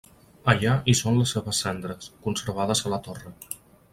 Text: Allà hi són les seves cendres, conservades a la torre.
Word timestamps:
Allà 0.53 0.71
hi 0.85 0.95
són 0.99 1.19
les 1.19 1.33
seves 1.35 1.59
cendres, 1.67 2.09
conservades 2.27 2.83
a 2.87 2.95
la 2.95 3.01
torre. 3.09 3.35